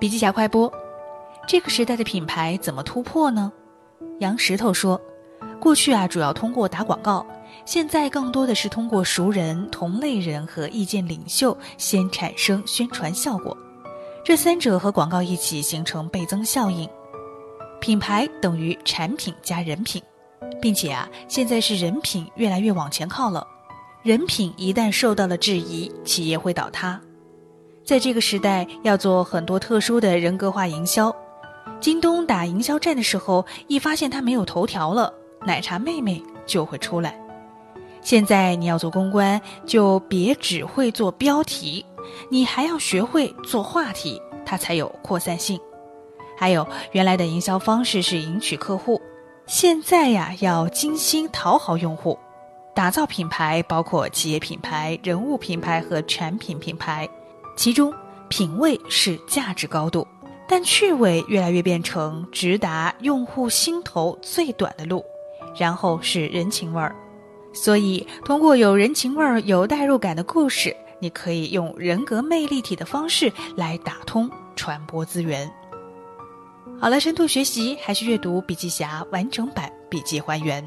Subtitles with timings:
[0.00, 0.72] 笔记侠快播：
[1.46, 3.52] 这个时代的品牌怎么突破呢？
[4.20, 4.98] 杨石头说，
[5.60, 7.24] 过去啊主要通过打广告，
[7.66, 13.54] 现在更多的是通过熟人、同类人和意见领袖先产生宣传效果，
[14.24, 16.88] 这三者和广告一起形成倍增效应。
[17.78, 20.02] 品牌等于产品加人品，
[20.62, 23.46] 并且啊现在是人品越来越往前靠了，
[24.02, 26.98] 人品一旦受到了质疑，企业会倒塌。
[27.84, 31.14] 在这个时代，要做很多特殊的人格化营销。
[31.80, 35.12] 京东打营销战的时候，一发现它没有头条了，
[35.46, 37.18] 奶茶妹妹就会出来。
[38.02, 41.84] 现在你要做公关，就别只会做标题，
[42.30, 45.58] 你还要学会做话题，它才有扩散性。
[46.36, 49.00] 还有，原来的营销方式是赢取客户，
[49.46, 52.18] 现在呀要精心讨好用户。
[52.74, 57.08] 打造品牌包括企业品牌、人物品牌和产品品牌。
[57.60, 57.92] 其中，
[58.30, 60.08] 品味是价值高度，
[60.48, 65.04] 但趣味越来越变成直达用户心头最短的路，
[65.58, 66.96] 然后是人情味儿。
[67.52, 75.46] 所以，通过有人情味儿、有代入感的故事，你可以用人格魅力体的方式来打通传播资源。
[76.80, 80.66] 好了，深度学习还是阅读笔记侠完整版笔记还原。